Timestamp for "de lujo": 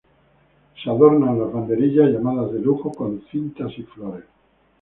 2.53-2.91